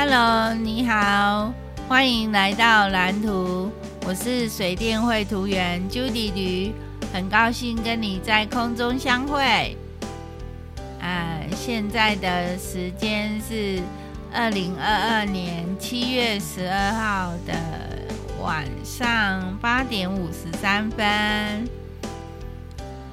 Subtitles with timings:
[0.00, 1.52] Hello，你好，
[1.88, 3.68] 欢迎来到蓝图。
[4.06, 6.72] 我是水电绘图员 Judy 吕，
[7.12, 9.76] 很高兴跟你在空中相会。
[11.00, 13.82] 啊，现在的时间是
[14.32, 17.54] 二零二二年七月十二号的
[18.40, 21.68] 晚上八点五十三分。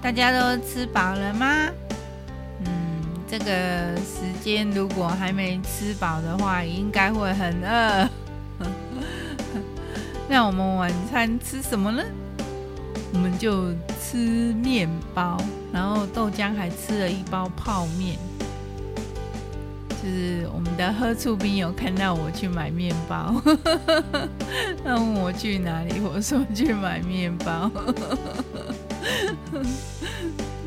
[0.03, 1.67] 大家都吃饱了吗？
[3.37, 8.09] 这个时间如果还没吃饱的话，应该会很饿。
[10.29, 12.01] 那我们晚餐吃什么呢？
[13.11, 15.37] 我们就吃面包，
[15.73, 18.17] 然后豆浆还吃了一包泡面。
[19.89, 23.35] 就是我们的喝醋兵有看到我去买面包，
[24.81, 27.69] 他问我去哪里，我说去买面包。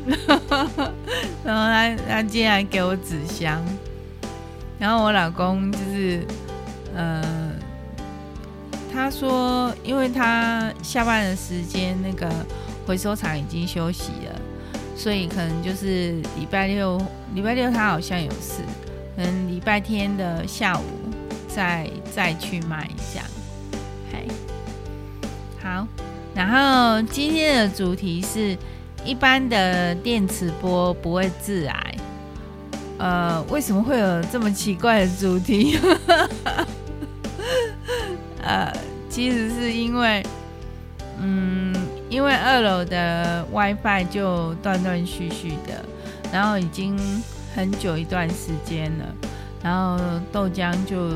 [1.45, 3.63] 然后他他竟然给我纸箱，
[4.79, 6.25] 然后我老公就是，
[6.95, 7.23] 呃，
[8.91, 12.27] 他说，因为他下班的时间那个
[12.87, 14.41] 回收厂已经休息了，
[14.95, 16.99] 所以可能就是礼拜六，
[17.35, 18.63] 礼拜六他好像有事，
[19.15, 20.83] 可能礼拜天的下午
[21.47, 23.21] 再再去买一下。
[24.11, 24.27] 嘿，
[25.61, 25.87] 好，
[26.33, 28.57] 然后今天的主题是。
[29.05, 31.95] 一般的电磁波不会致癌，
[32.97, 35.79] 呃，为什么会有这么奇怪的主题？
[38.43, 38.71] 呃，
[39.09, 40.23] 其实是因为，
[41.19, 41.73] 嗯，
[42.09, 45.83] 因为二楼的 WiFi 就断断续续的，
[46.31, 46.97] 然后已经
[47.55, 49.05] 很久一段时间了，
[49.63, 49.97] 然后
[50.31, 51.09] 豆浆就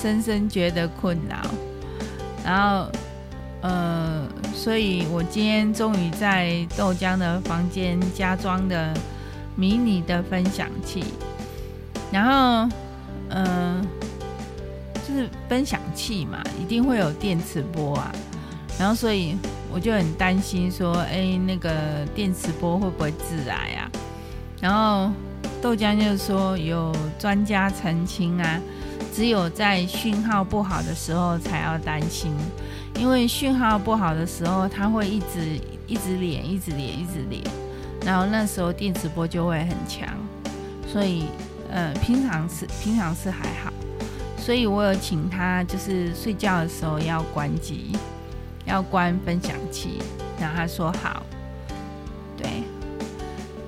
[0.00, 1.36] 深深觉得困扰，
[2.44, 2.90] 然后。
[3.62, 4.26] 呃，
[4.62, 8.92] 所以我今天终于在豆浆的房间加装的
[9.56, 11.02] 迷你的分享器，
[12.12, 12.76] 然后，
[13.30, 13.82] 呃，
[15.08, 18.12] 就是分享器嘛，一定会有电磁波啊，
[18.78, 19.34] 然后所以
[19.72, 23.90] 我就很担心说，哎，那个电磁波会不会致癌啊？
[24.60, 25.10] 然后
[25.62, 28.60] 豆浆就说有专家澄清啊，
[29.14, 32.30] 只有在讯号不好的时候才要担心。
[32.96, 37.42] 因为讯号不好的时候，它会一直一直连，一直连，一直连，
[38.04, 40.08] 然后那时候电磁波就会很强，
[40.86, 41.24] 所以
[41.70, 43.72] 呃，平常是平常是还好，
[44.36, 47.96] 所以我有请他就是睡觉的时候要关机，
[48.66, 50.02] 要关分享器，
[50.38, 51.22] 然后他说好，
[52.36, 52.46] 对，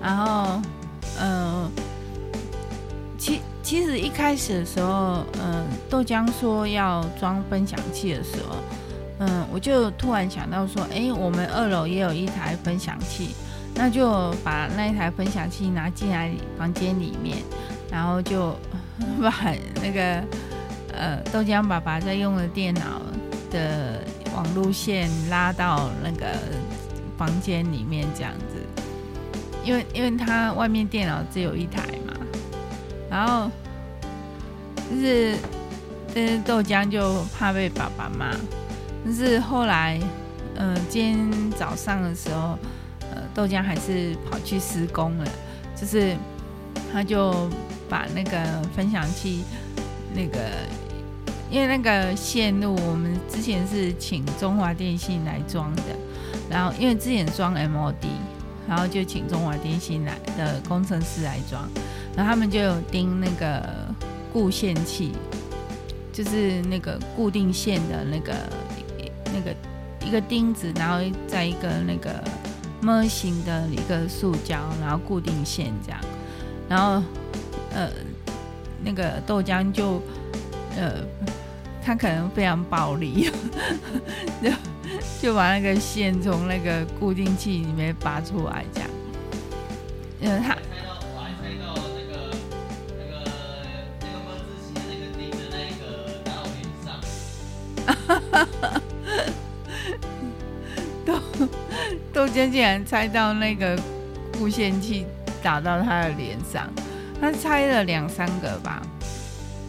[0.00, 0.60] 然后
[1.18, 1.70] 呃，
[3.16, 8.56] 其其实一开始的时候，呃，豆浆说要装分享器的时候。
[9.24, 13.36] 嗯，我就突然想到说，哎，我们二楼也有一台分享器，
[13.72, 17.38] 那就把那一台分享器拿进来房间里面，
[17.88, 18.56] 然后就
[19.22, 19.32] 把
[19.80, 20.24] 那个
[20.92, 23.00] 呃豆浆爸爸在用的电脑
[23.48, 24.00] 的
[24.34, 26.26] 网路线拉到那个
[27.16, 28.82] 房间里面这样子，
[29.64, 32.12] 因为因为他外面电脑只有一台嘛，
[33.08, 33.48] 然后
[34.90, 35.36] 就是
[36.12, 38.34] 但是豆浆就怕被爸爸骂。
[39.04, 40.00] 但是后来，
[40.54, 42.56] 呃，今天早上的时候，
[43.10, 45.28] 呃，豆浆还是跑去施工了，
[45.74, 46.16] 就是
[46.92, 47.50] 他就
[47.88, 49.42] 把那个分享器，
[50.14, 50.38] 那个
[51.50, 55.82] 因为那个线路我们之前是请中华电信来装的，
[56.48, 58.06] 然后因为之前装 MOD，
[58.69, 61.69] 然后就请中华电信来的工程师来装，
[62.14, 63.69] 然后他们就有钉那个
[64.32, 65.10] 固线器，
[66.12, 68.32] 就是那个固定线的那个。
[69.32, 69.54] 那个
[70.06, 72.22] 一个钉子，然后再一个那个
[72.81, 76.00] 模型的一个塑胶，然后固定线这样，
[76.69, 77.03] 然后
[77.72, 77.88] 呃
[78.84, 80.03] 那个豆浆就
[80.76, 81.04] 呃
[81.84, 83.31] 他可能非常暴力，
[84.43, 84.50] 就
[85.20, 88.91] 就把那个线从那个固定器里面拔出来这样，
[90.23, 90.56] 呃他。
[102.32, 103.79] 豆浆竟然猜到那个
[104.38, 105.05] 固线器
[105.43, 106.67] 打到他的脸上，
[107.20, 108.81] 他猜了两三个吧，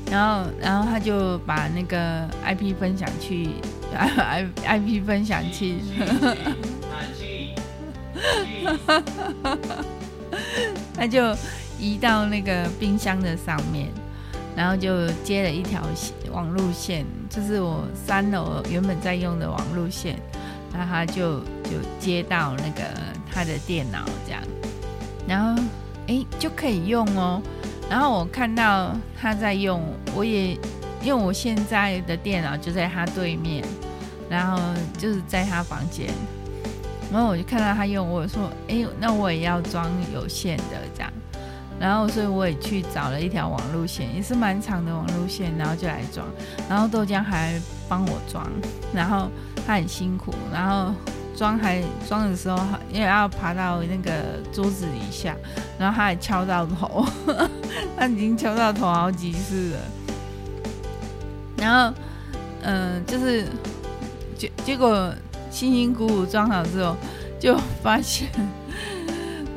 [0.10, 3.56] 然后然后他就把那个 IP 分享器
[3.94, 5.82] ，I IP 分享器，
[10.96, 11.36] 他就
[11.78, 13.90] 移到那个冰箱的上面，
[14.56, 15.82] 然后就接了一条
[16.32, 20.18] 网路线，就是我三楼原本在用的网路线。
[20.74, 22.84] 那他就就接到那个
[23.32, 24.42] 他的电脑这样，
[25.28, 25.62] 然后
[26.08, 27.42] 哎就可以用哦。
[27.90, 29.82] 然后我看到他在用，
[30.16, 30.54] 我也
[31.02, 33.64] 因为我现在的电脑就在他对面，
[34.30, 34.60] 然后
[34.98, 36.08] 就是在他房间，
[37.12, 40.64] 然后我就看到他用，我说：“哎，那我也要装有线的
[40.96, 41.12] 这样。”
[41.80, 46.26] 然后所以我也去找了一条网路线，也是蛮长的网路线，然后就来装。
[46.70, 47.60] 然后豆浆还
[47.90, 48.50] 帮我装，
[48.94, 49.30] 然后
[49.66, 50.94] 他很辛苦，然后。
[51.36, 54.12] 装还装的时候，因为要爬到那个
[54.54, 55.36] 桌子底下，
[55.80, 57.04] 然后他还敲到头，
[57.98, 59.80] 他已经敲到头好几次了。
[61.58, 61.98] 然后，
[62.62, 63.48] 嗯、就是
[64.38, 65.12] 结结果
[65.50, 66.96] 辛辛苦苦装好之后，
[67.40, 68.30] 就发现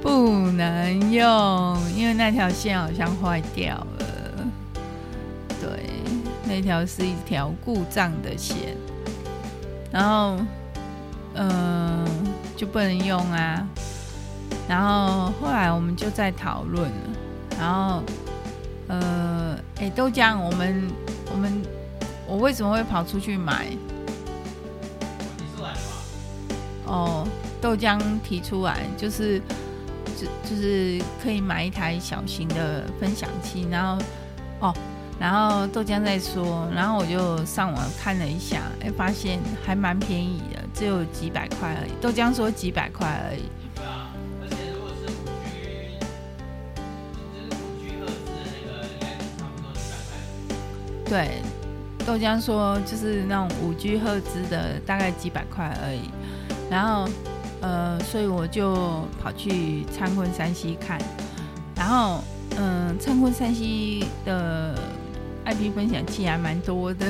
[0.01, 4.07] 不能用，因为那条线好像坏掉了。
[5.61, 5.91] 对，
[6.49, 8.75] 那条是一条故障的线，
[9.97, 10.37] 然后。
[11.39, 12.03] 嗯、
[12.57, 13.69] 就不能用啊。
[14.67, 16.97] 然后后来我们就在讨论了。
[17.61, 18.03] 然后，
[18.89, 20.91] 呃，哎，豆浆，我们
[21.31, 21.63] 我们
[22.27, 23.67] 我为什么会跑出去买？
[25.37, 25.75] 提出来
[26.87, 27.29] 哦，
[27.61, 29.39] 豆浆提出来，就是
[30.19, 33.69] 就就是可以买一台小型的分享器。
[33.71, 34.03] 然后，
[34.61, 34.75] 哦。
[35.19, 41.93] 然后豆浆在说，然后我就上网看了一下，哎，发现还蛮便宜的，只有几百块而已。
[42.03, 43.45] 豆浆说几百块而已。
[43.75, 45.99] 对啊，而且如果是五 G，
[47.33, 49.07] 就是五 G 赫兹的那个，应该
[49.39, 51.09] 差不多几百块。
[51.09, 51.41] 对，
[52.05, 56.11] 豆浆说就是那种五 G 赫兹的，大概几百块而已。
[56.71, 57.09] 然后，
[57.63, 58.75] 呃，所以我就
[59.23, 61.01] 跑去灿坤山西看，
[61.75, 62.23] 然后，
[62.59, 64.79] 嗯、呃，灿坤山西的。
[65.47, 67.07] IP 分享器还蛮多的，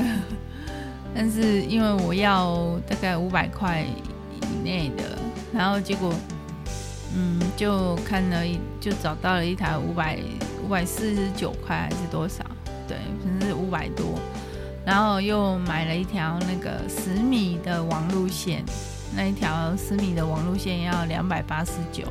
[1.13, 5.17] 但是因为我要大概五百块以内的，
[5.51, 6.13] 然后结果，
[7.15, 10.19] 嗯，就看了一，就找到了一台五百
[10.63, 12.43] 五百四十九块还是多少？
[12.87, 14.19] 对，反正是五百多，
[14.85, 18.63] 然后又买了一条那个十米的网路线，
[19.15, 22.03] 那一条十米的网路线要两百八十九，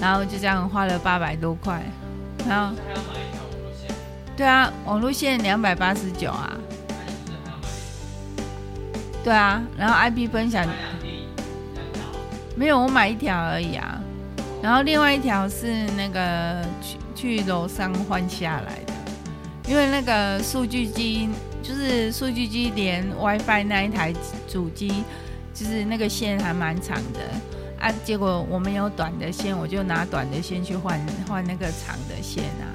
[0.00, 1.82] 然后就这样花了八百多块，
[2.48, 2.74] 然后。
[4.36, 6.52] 对啊，网路线两百八十九啊。
[9.22, 10.66] 对啊，然后 IP 分享
[12.56, 14.00] 没有，我买一条而已啊。
[14.62, 18.92] 然后另外一条是那个去去楼上换下来的，
[19.66, 21.28] 因为那个数据机
[21.62, 24.12] 就是数据机连 WiFi 那一台
[24.48, 25.04] 主机，
[25.54, 27.20] 就是那个线还蛮长的
[27.78, 27.92] 啊。
[28.04, 32.73] 结果我没有短的线，我就拿短的线去换换那个长的线啊。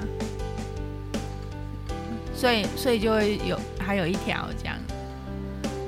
[2.40, 4.74] 所以，所以就会有还有一条这样，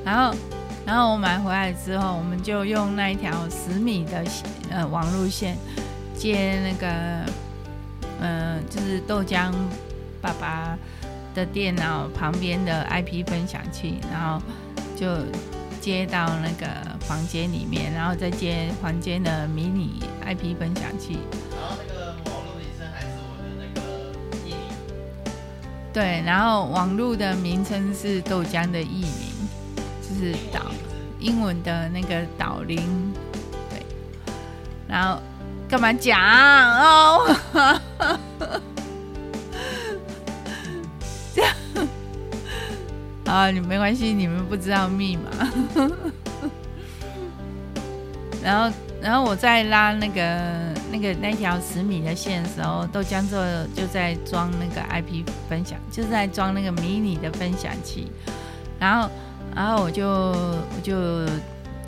[0.04, 0.36] 然后，
[0.84, 4.22] 然后我买回来之后，我们就用那一条十米的
[4.70, 5.56] 呃网路线
[6.14, 6.86] 接那个，
[8.20, 9.50] 嗯、呃，就是豆浆
[10.20, 10.76] 爸爸
[11.34, 14.38] 的电脑旁边的 IP 分享器，然后
[14.94, 15.06] 就
[15.80, 16.66] 接到那个
[17.00, 21.16] 房间里面，然后再接房间的迷你 IP 分享器。
[25.92, 29.28] 对，然后网络的名称是豆浆的艺名，
[30.00, 30.62] 就是岛
[31.18, 33.12] 英文的那个岛铃。
[33.68, 33.84] 对，
[34.88, 35.20] 然后
[35.68, 37.36] 干嘛讲哦？
[41.34, 41.54] 这样
[43.26, 45.30] 啊，你没关系，你们不知道密码。
[48.42, 48.72] 然后，
[49.02, 50.71] 然后我再拉那个。
[50.92, 53.42] 那个那条十米的线的时候，豆浆做
[53.74, 58.12] 就在装那个 IP 分享，就在装那个迷你的分享器，
[58.78, 59.10] 然后
[59.56, 60.94] 然后我就我就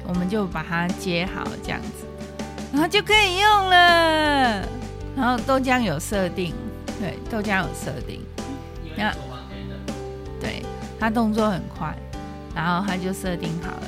[0.08, 2.06] 我们就把它接好这样子，
[2.72, 4.66] 然后就可以用了。
[5.14, 6.54] 然后豆浆有设定，
[6.98, 8.22] 对，豆浆有设定，
[8.96, 9.14] 那
[10.40, 10.64] 对，
[10.98, 11.94] 他动作很快，
[12.54, 13.86] 然后他就设定好了，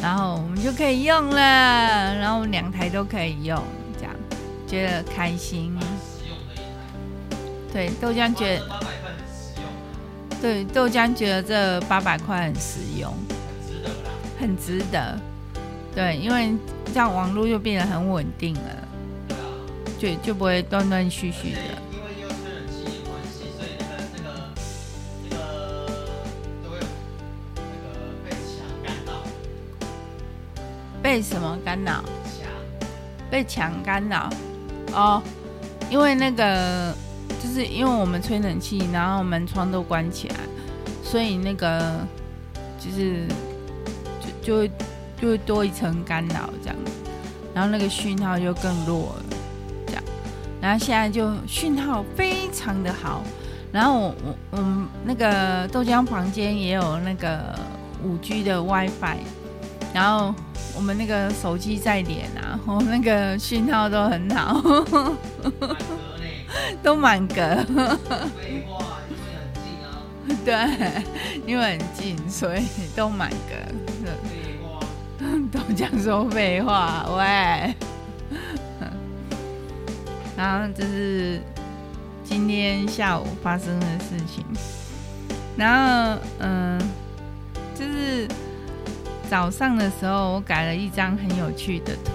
[0.00, 3.60] 然后我们就可以用了，然后两台都可以用。
[4.66, 5.78] 觉得开心，
[7.72, 8.68] 对豆浆觉得，
[10.42, 13.14] 对豆浆觉得这八百块很实用，
[14.40, 15.16] 很值得，
[15.94, 16.52] 对，因为
[16.86, 18.88] 这样网络就变得很稳定了，
[19.98, 21.58] 就就不会断断续续的。
[21.92, 24.32] 因为又吹冷气的关系，所以那个
[25.22, 25.36] 那个
[26.62, 27.86] 那个
[31.00, 32.02] 被什么干扰？
[33.28, 34.30] 被墙干扰。
[34.96, 35.22] 哦，
[35.90, 36.92] 因为那个
[37.40, 40.36] 就是因为我们吹冷气，然后门窗都关起来，
[41.04, 42.00] 所以那个
[42.80, 43.26] 就是
[44.20, 44.70] 就就会
[45.20, 46.76] 就会多一层干扰这样，
[47.54, 49.36] 然后那个讯号就更弱了，
[49.86, 50.02] 这样。
[50.62, 53.22] 然后现在就讯号非常的好。
[53.72, 57.54] 然后我我我们那个豆浆房间也有那个
[58.02, 59.18] 五 G 的 WiFi，
[59.96, 60.34] 然后
[60.76, 64.62] 我们那个手机在连啊，我那个讯号都很好，
[66.82, 67.34] 都满格。
[67.34, 69.88] 废话，因为很近啊。
[70.44, 71.02] 对，
[71.46, 72.62] 因为很近，所以
[72.94, 73.54] 都满格。
[74.04, 74.78] 废话。
[75.50, 77.74] 都讲说废话，喂。
[80.36, 81.40] 然后这是。
[82.28, 84.44] 今天下午发生的事情，
[85.56, 86.76] 然后嗯，
[87.72, 88.26] 就是
[89.28, 92.12] 早上的时候，我改了一张很有趣的图，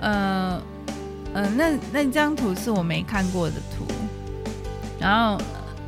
[0.00, 0.60] 呃，
[1.34, 3.86] 呃，那那张图是我没看过的图，
[4.98, 5.38] 然后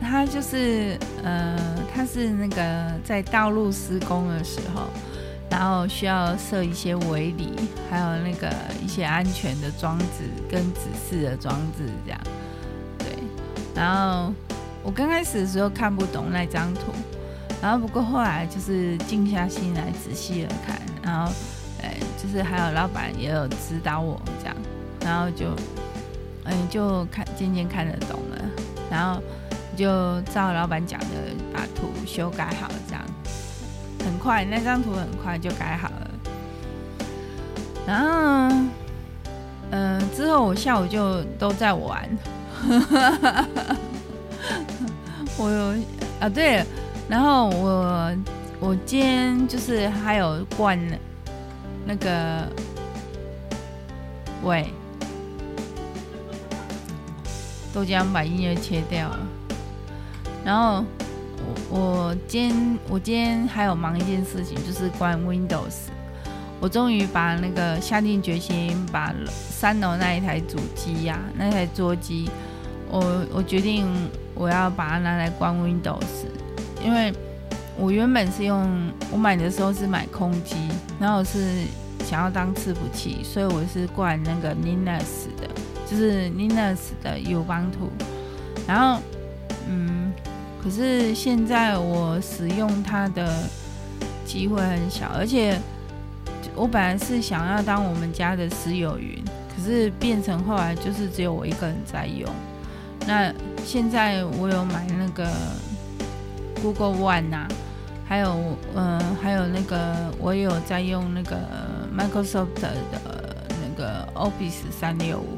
[0.01, 1.59] 它就是呃，
[1.95, 4.83] 它是那个在道路施工的时候，
[5.51, 7.53] 然后需要设一些围篱，
[7.91, 8.53] 还有那个
[8.85, 12.21] 一些安全的装置跟指示的装置这样。
[12.99, 13.09] 对
[13.75, 14.33] 然后
[14.83, 16.93] 我刚开始的时候看不懂那张图，
[17.67, 21.33] 然后不过后来就是静下心来仔细的看，然后
[21.83, 24.57] 哎，就是还有老板也有指导我这样，
[25.01, 25.47] 然后就
[26.45, 28.39] 嗯就看渐渐看得懂了，
[28.89, 29.21] 然后
[29.77, 31.07] 就照老板讲的
[31.53, 33.03] 把图修改好了这样，
[34.05, 36.11] 很快那张图很快就改好了，
[37.85, 38.57] 然后
[39.73, 42.09] 嗯之后我下午就都在玩。
[45.37, 45.75] 我有
[46.21, 46.65] 啊，对，
[47.09, 48.13] 然后我
[48.59, 50.79] 我今天就是还有灌
[51.87, 52.49] 那个，
[54.43, 54.67] 喂，
[57.73, 59.19] 豆浆把音乐切掉了，
[60.45, 60.85] 然后
[61.71, 65.91] 我我今天我今天还有忙一件事情，就是关 Windows。
[66.59, 72.31] 我终于把那个下定决心，把三楼那一台主机呀、啊，那台桌机，
[72.91, 73.87] 我我决定
[74.35, 76.25] 我要把它拿来关 Windows，
[76.87, 77.13] 因为
[77.77, 78.67] 我原本是用
[79.11, 80.55] 我买的时候是买空机，
[81.01, 81.65] 然后是
[82.05, 85.49] 想要当伺服器，所以我是灌那个 Linux 的，
[85.91, 87.91] 就是 Linux 的 U 盘图
[88.67, 89.03] 然后
[89.69, 90.13] 嗯，
[90.63, 93.49] 可是现在我使用它的
[94.25, 95.59] 机会很小，而且。
[96.55, 99.23] 我本来是想要当我们家的私有云，
[99.55, 102.27] 可是变成后来就是只有我一个人在用。
[103.07, 103.31] 那
[103.63, 105.31] 现在我有买那个
[106.63, 107.49] Google One 啊，
[108.07, 108.31] 还有
[108.75, 111.37] 嗯、呃，还有那个我有在用那个
[111.97, 112.77] Microsoft 的
[113.49, 115.37] 那个 Office 三六五，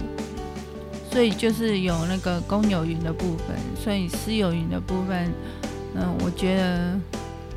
[1.10, 5.32] 所以就是有那个公有云的部分，所以私有云的部分，
[5.94, 6.98] 嗯、我觉得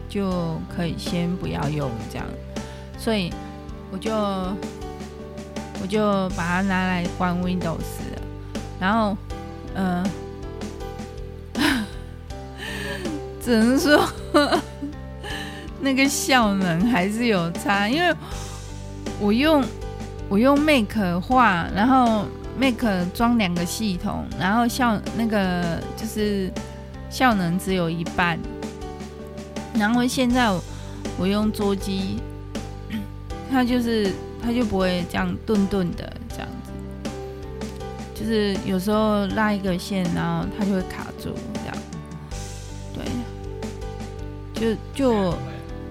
[0.10, 2.26] 就可以先不要用这样，
[2.98, 3.32] 所以。
[3.94, 8.00] 我就我就把它拿来关 Windows，
[8.80, 9.18] 然后，
[9.76, 10.02] 嗯、
[13.44, 13.98] 只能说
[14.34, 14.62] 呵呵
[15.82, 18.14] 那个效能还是有差，因为
[19.20, 19.64] 我用
[20.30, 22.26] 我用 Make 画，然后
[22.58, 26.52] Make 装两个系统，然后效那个就是
[27.10, 28.40] 效能只有一半，
[29.74, 30.50] 然后现在，
[31.18, 32.20] 我用桌机。
[33.54, 37.10] 它就是，它就不会这样顿顿的这样子，
[38.16, 41.36] 就是有时候拉一个线，然后它就会卡住
[44.62, 45.34] 就就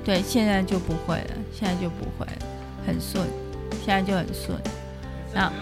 [0.04, 2.32] 对，现在就不会了，现在就不会了，
[2.86, 3.26] 很顺，
[3.84, 4.56] 现在就很顺。
[5.34, 5.52] 然后，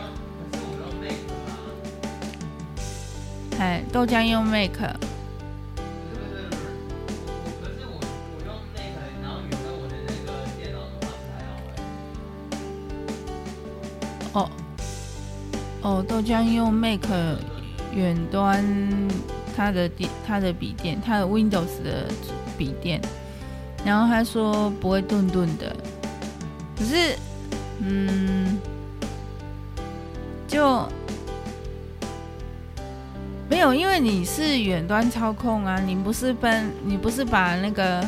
[3.58, 4.94] 哎，豆浆用 Make。
[14.34, 14.50] 哦，
[15.80, 17.08] 哦，豆浆用 Mac
[17.94, 18.62] 远端，
[19.56, 22.06] 他的电，他的笔电，他的 Windows 的
[22.58, 23.00] 笔电，
[23.84, 25.74] 然后他说不会顿顿的，
[26.76, 27.16] 可是，
[27.78, 28.58] 嗯，
[30.48, 30.86] 就
[33.48, 38.04] 没有，因为你是远端操控啊，你不是分，你不是把那个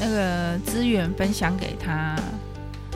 [0.00, 2.14] 那个资源分享给他。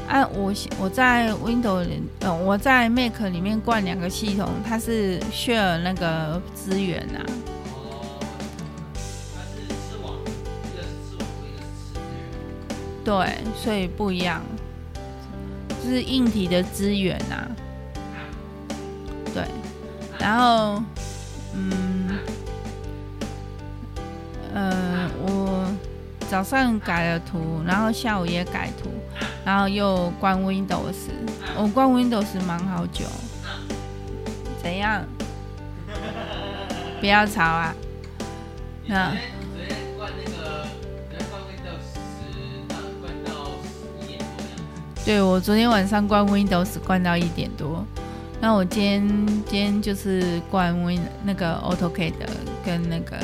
[0.09, 1.89] 啊，我我在 Windows，
[2.21, 7.19] 呃，我在 Mac 里面灌两个系统，它是 share 那个资源、啊。
[13.07, 14.43] 对，所以不一样，
[15.81, 17.47] 就是硬体的资源、啊。
[19.33, 19.45] 对，
[20.19, 20.83] 然后，
[21.55, 22.19] 嗯，
[24.53, 25.73] 呃，我
[26.29, 28.91] 早上改了图，然后下午也改图。
[29.45, 31.07] 然后又关 Windows，
[31.57, 33.05] 我关 Windows 忙好久，
[34.61, 35.05] 怎样？
[36.99, 37.73] 不要吵啊！
[38.87, 39.17] 那
[45.07, 47.87] 对，我昨天晚上灌 Windows 灌到一点多，
[48.41, 52.13] 那我今天今天就是灌 Win 那个 AutoCAD
[52.65, 53.17] 跟那个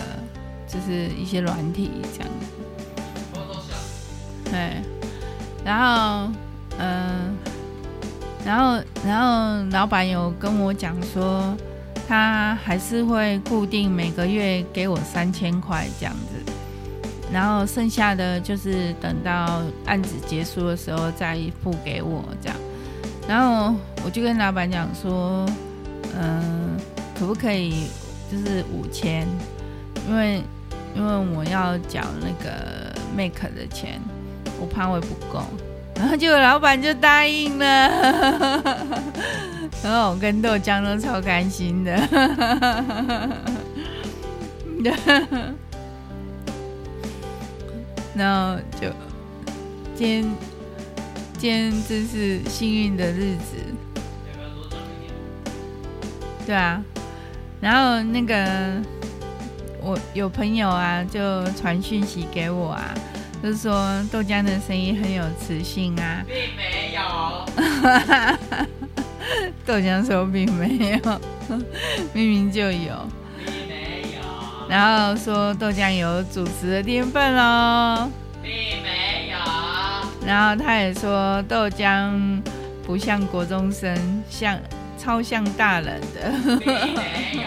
[0.69, 2.47] 就是一些软体这样子。
[4.45, 4.81] 对，
[5.65, 6.33] 然后
[6.79, 7.35] 嗯、呃，
[8.45, 11.57] 然后然后老板有跟我讲说。
[12.09, 16.32] 他还是会固定每个月给我三千块这样子，
[17.33, 22.57] 然后剩下的就是等到案子结束的时候再付给我这样。
[23.27, 23.75] 然后
[24.05, 25.47] 我就跟老板讲说，
[26.19, 26.77] 嗯，
[27.19, 27.87] 可不可以
[28.31, 29.27] 就是五千？
[30.09, 30.43] 因为
[30.95, 33.99] 因为我要缴那个 make 的钱，
[34.61, 35.43] 我怕会不够。
[35.95, 37.65] 然后结果老板就答应了。
[39.83, 41.97] 然后我跟豆浆都超开心的，
[48.15, 48.89] 然后就
[49.97, 50.23] 今天
[51.39, 53.57] 今天真是幸运的日子，
[56.47, 56.83] 对啊，
[57.61, 58.81] 然后那个
[59.81, 62.95] 我有朋友啊，就传讯息给我啊，
[63.43, 63.75] 就是说
[64.13, 67.03] 豆浆的声音很有磁性啊，并没有。
[69.65, 71.21] 豆浆说并没有，
[72.13, 72.93] 明明就有。
[74.73, 78.11] 然后说豆浆有主持的天分喽。
[78.43, 78.51] 并
[78.83, 79.37] 没有。
[80.27, 82.41] 然后他也说豆浆
[82.83, 83.95] 不像国中生，
[84.31, 84.59] 像
[84.99, 86.33] 超像大人的。
[86.59, 87.45] 并没有。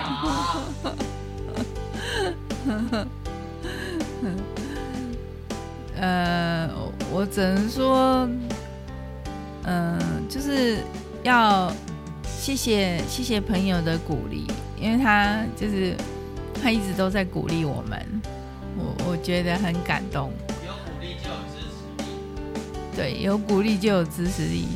[6.00, 6.70] 呃，
[7.12, 8.30] 我只能说，
[9.64, 10.78] 嗯、呃，就是
[11.24, 11.74] 要。
[12.38, 14.46] 谢谢谢谢朋友的鼓励，
[14.80, 15.96] 因为他就是
[16.66, 18.04] 他一直都在鼓励我们，
[18.76, 20.32] 我我觉得很感动。
[20.58, 22.10] 有鼓励就有支持力。
[22.96, 24.68] 对，有鼓励就有支持力，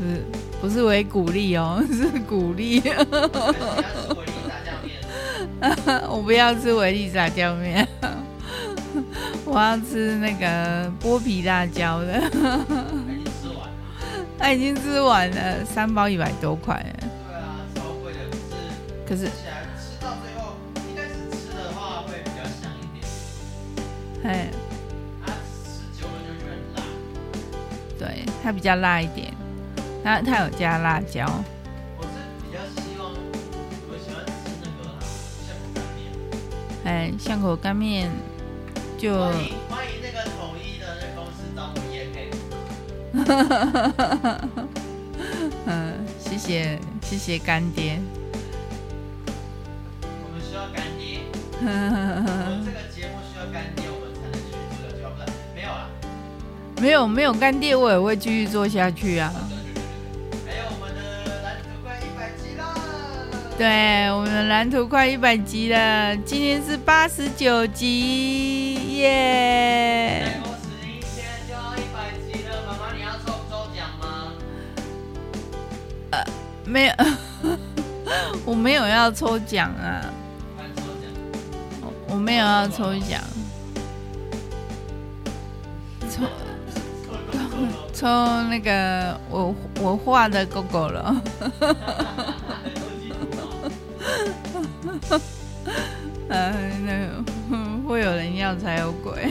[0.00, 0.22] 是
[0.60, 2.80] 不是为鼓励哦， 是鼓励。
[6.08, 7.88] 我不要吃维力炸酱面，
[9.44, 12.22] 我要吃那个剥皮辣椒的。
[14.38, 16.80] 他已经吃完了，三包一百多块。
[17.00, 18.18] 对啊，超贵的
[19.04, 19.51] 可是吃到
[24.22, 24.24] 点。
[24.24, 24.48] 嘿，
[25.26, 25.26] 啊，
[25.64, 26.78] 吃久了就觉得辣。
[27.98, 29.34] 对，它比较辣一点，
[30.04, 31.26] 它它有加辣椒。
[31.98, 32.08] 我是
[32.40, 33.12] 比较希望，
[33.90, 34.32] 我喜欢吃
[34.62, 34.94] 那个啦，
[36.84, 38.10] 哎，巷口干面
[38.96, 39.12] 就。
[39.12, 42.30] 欢迎欢迎那个统一的那公司找我业配。
[43.12, 43.84] 哈哈哈
[44.22, 44.68] 哈哈。
[45.66, 48.00] 嗯，谢谢谢谢干爹。
[50.02, 52.61] 我们这个节目
[56.82, 59.32] 没有没有干爹，我也会继续做下去啊。
[60.44, 62.74] 还有我们的蓝图快一百集了。
[63.56, 70.24] 对，我们的蓝图快一百集了，今天是八十九集，耶！
[70.26, 74.32] 再过十一天就要一百集了，妈妈你要抽抽奖吗？
[76.10, 76.24] 呃，
[76.64, 76.94] 没有，
[78.44, 80.12] 我没有要抽奖啊。
[82.08, 83.22] 我没有要抽奖，
[88.02, 88.08] 抽
[88.48, 91.22] 那个我我画的狗狗了，
[96.28, 96.52] 呃，
[96.84, 97.22] 那个
[97.86, 99.30] 会有人要才有鬼，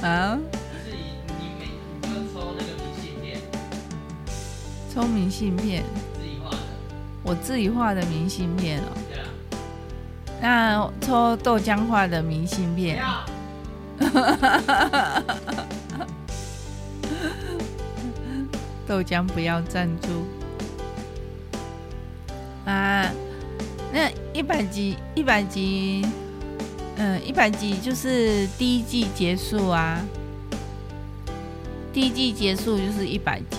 [0.00, 0.38] 啊？
[0.72, 1.68] 就是你每
[2.00, 3.38] 你就抽那个明信片，
[4.94, 6.56] 抽明信片，自己画的，
[7.22, 8.96] 我自己画的明信片哦。
[10.40, 13.04] 那抽豆浆画的明信片，
[18.86, 20.08] 豆浆不要赞助
[22.64, 23.10] 啊！
[23.92, 26.06] 那一百集，一百集，
[26.96, 30.00] 嗯，一百集就是第一季结束啊。
[31.92, 33.56] 第一季结束就是一百集，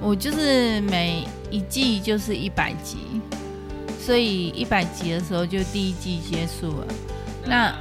[0.00, 3.20] 我就是每一季就是一百集。
[4.00, 6.86] 所以一百集的时候就第一季结束了。
[7.44, 7.74] 那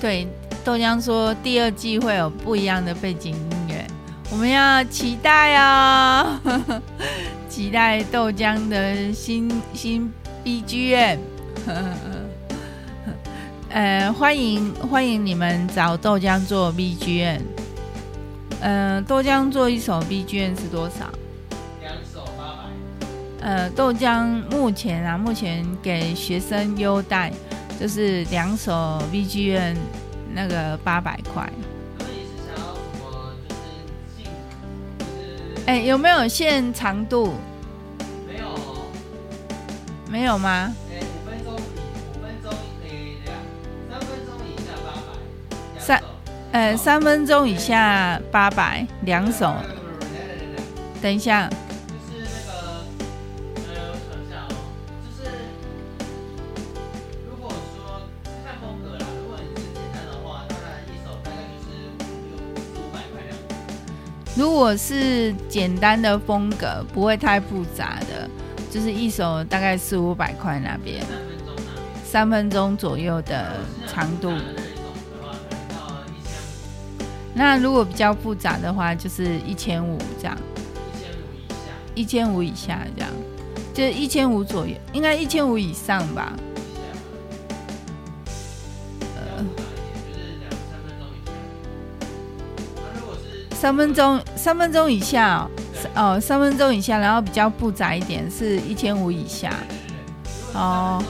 [0.00, 0.26] 对，
[0.64, 3.86] 豆浆说第二季会有不一样的背景音乐，
[4.30, 6.38] 我们要期待哦，
[7.48, 10.12] 期待豆浆的新新
[10.44, 11.18] BGM。
[13.70, 17.40] 呃，欢迎欢迎你们找豆浆做 BGM。
[18.60, 21.10] 呃，豆浆做一首 BGM 是多少？
[21.82, 22.60] 两手八百。
[23.40, 27.30] 呃，豆浆目前啊，目前给学生优待，
[27.78, 28.72] 就是两首
[29.12, 29.76] VGN
[30.32, 31.48] 那个八百块。
[35.66, 37.34] 哎，有没有限长度？
[38.26, 38.46] 没有，
[40.08, 40.72] 没有吗？
[40.90, 42.52] 哎，五分钟五分钟
[42.84, 43.32] 以内，
[43.90, 45.80] 三分钟以下八百。
[45.80, 46.02] 三，
[46.52, 49.54] 呃，三分钟以下八百，两首。
[51.02, 51.50] 等一下。
[64.36, 68.28] 如果是简单的风格，不会太复杂的，
[68.70, 71.00] 就是一首大概四五百块那边。
[71.06, 71.54] 三分钟。
[72.04, 74.30] 三分钟左右的长度。
[77.32, 80.36] 那如果比较复杂的话，就是一千五这样。
[81.94, 82.84] 一千五以下。
[82.84, 83.10] 一千五以下这样，
[83.72, 86.34] 就一千五左右，应该一千五以上吧。
[93.66, 95.50] 三分钟，三分钟以下哦，
[95.96, 99.52] 哦，三分钟以下，然后比较复杂一点是一千五以下。
[100.54, 101.02] 哦。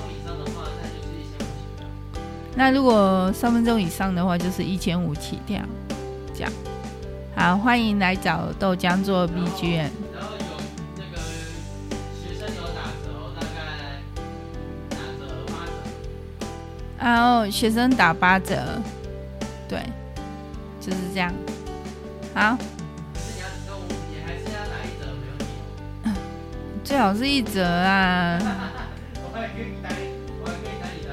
[2.55, 5.61] 那如果三分钟以上的话，就是一千五起跳。
[6.35, 6.53] 这样，
[7.35, 9.90] 好，欢迎来找豆浆做 BGM。
[10.14, 10.47] 然后有
[10.97, 11.19] 那个
[12.16, 14.01] 学生有打折，大概
[14.88, 15.66] 打折八
[16.40, 16.47] 折。
[16.99, 18.81] 然后学生打八折，
[19.69, 19.79] 对，
[20.81, 21.31] 就是这样。
[22.37, 22.55] 好。
[23.14, 23.46] 可是你要
[24.11, 24.87] 你还是要打一。
[26.85, 28.38] 最好是一折啊。
[29.25, 29.88] 我还可以打，
[30.42, 31.11] 我还可以打你的。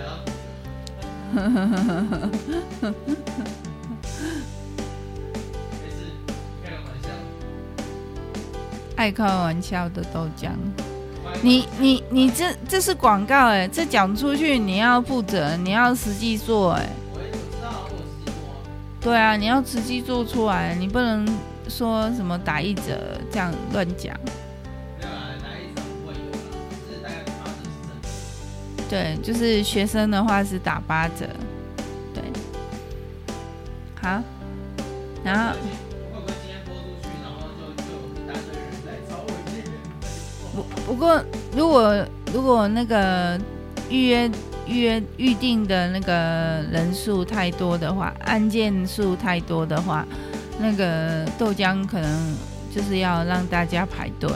[8.98, 10.50] 爱开玩笑的豆浆，
[11.42, 16.88] 你你你这这是广告哎，这讲出去你要负责，你要实际做哎。
[19.04, 21.28] 对啊，你要实际做出来，你不能
[21.68, 24.16] 说什么打一折这样乱讲。
[28.90, 31.28] 对，就是学生的话是打八折，
[32.14, 32.24] 对。
[34.02, 34.22] 好，
[35.24, 35.56] 然后。
[40.56, 41.20] 不不过，
[41.56, 43.40] 如果如果那个
[43.90, 44.30] 预约
[44.68, 46.14] 约预定的那个
[46.72, 50.06] 人数太多的话，案件数太多的话，
[50.60, 52.36] 那个豆浆可能
[52.74, 54.30] 就是要让大家排队，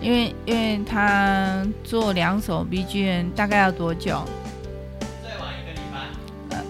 [0.00, 4.22] 因为因为他做两首 BGM 大概要多久？
[5.22, 6.56] 最晚一个礼拜。
[6.56, 6.64] 呃，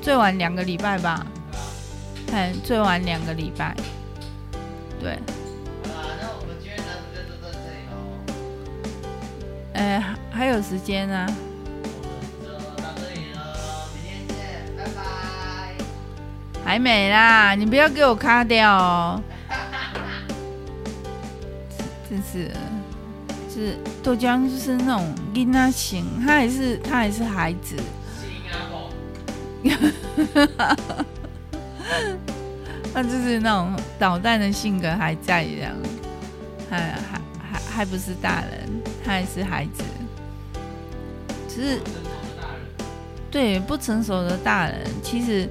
[0.00, 1.26] 最晚两个礼拜吧。
[2.26, 2.52] 对啊。
[2.62, 3.74] 最晚两个礼拜。
[5.00, 5.18] 对。
[9.74, 11.26] 哎，还有时间啊！
[16.64, 19.22] 还没啦，你不要给我卡掉哦！
[22.08, 22.50] 真是，
[23.52, 27.76] 是豆浆，就是那种跟他行，他还是他还是孩子。
[32.94, 35.74] 他就是那种捣蛋的性格还在这样，
[36.70, 38.68] 还还还还不是大人。
[39.04, 39.82] 他还是孩子，
[41.48, 41.80] 只是
[43.30, 44.86] 对不成熟的大人。
[45.02, 45.48] 其实，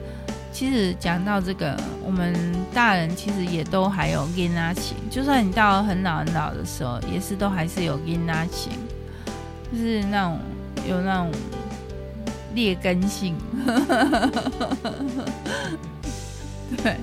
[0.54, 2.34] 其实讲到这个，我们
[2.74, 4.96] 大人其实也都还有囡仔情。
[5.10, 8.72] 就算你到很老很老的时候，也是都还是有囡仔情，
[9.72, 10.39] 就是那种
[10.88, 11.32] 有那种
[12.54, 13.36] 劣根性，
[16.84, 16.98] 对，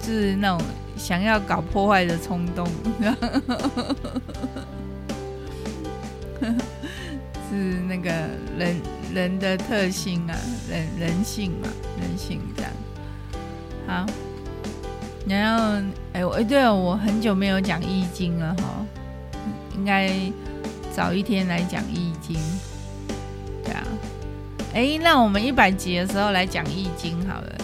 [0.00, 0.60] 就是那种
[0.96, 2.68] 想要搞破坏的冲动。
[7.50, 7.56] 是
[7.88, 8.10] 那个
[8.58, 8.76] 人
[9.14, 10.36] 人的特性啊，
[10.68, 11.68] 人人性嘛，
[12.00, 12.70] 人性这样。
[13.86, 14.06] 好，
[15.28, 15.64] 然后
[16.12, 18.84] 哎，哎，对了，我很久没有讲易经了哈，
[19.76, 20.10] 应该
[20.92, 22.36] 早一天来讲易经。
[23.62, 23.84] 对啊，
[24.74, 27.54] 哎，那我们一百集的时候来讲易经好了。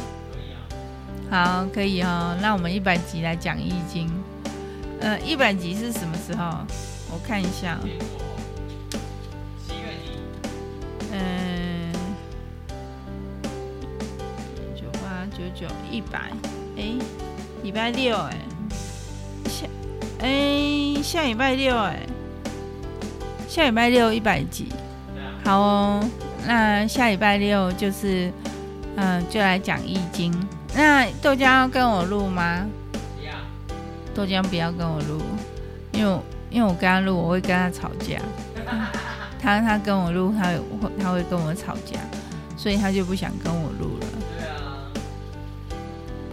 [1.30, 2.36] 好，可以哦。
[2.40, 4.08] 那我们一百集来讲易经。
[5.00, 6.58] 呃，一百集是什么时候？
[7.10, 7.78] 我看一下。
[15.54, 16.30] 九一百，
[16.76, 16.94] 哎，
[17.62, 18.36] 礼拜六哎，
[19.46, 19.66] 下
[20.20, 22.00] 哎下礼拜六哎，
[23.48, 24.68] 下礼拜六一百集，
[25.44, 26.10] 好哦，
[26.46, 28.32] 那下礼拜六就是
[28.96, 30.32] 嗯，就来讲易经。
[30.74, 32.66] 那豆浆要跟我录吗？
[34.14, 35.22] 豆浆不要跟我录，
[35.92, 38.20] 因为因为我跟他录，我会跟他吵架。
[39.40, 40.60] 他他跟我录，他会
[41.02, 41.98] 他会跟我吵架，
[42.56, 44.06] 所以他就不想跟我录了。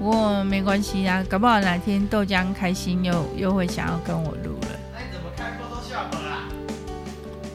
[0.08, 4.70] 不过没关系啊，搞不好哪天豆浆开心又又会想要跟我录了。
[4.94, 6.44] 那你怎么开 Photoshop 啦？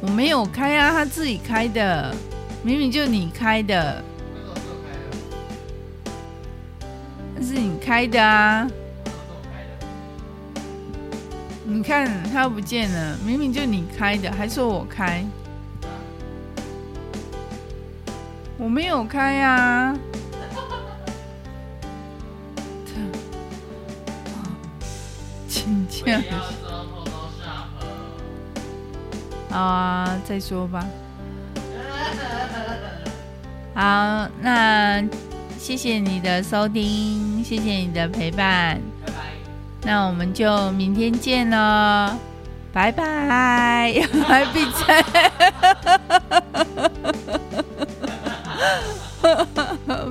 [0.02, 2.14] 我没有开啊，他自己开的，
[2.62, 4.04] 明明就你开的。
[7.34, 8.68] 那是你开的啊。
[11.64, 15.24] 你看他不见了，明明就你开的，还说我开。
[18.58, 19.96] 我没有开啊。
[29.50, 30.84] 好啊，再说吧。
[33.74, 35.02] 好，那
[35.58, 38.80] 谢谢你的收听，谢谢你的陪伴。
[39.04, 39.18] 拜拜
[39.82, 42.16] 那我们就明天见喽，
[42.72, 43.92] 拜拜！
[44.26, 45.02] 还闭嘴，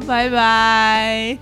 [0.07, 1.37] 拜拜。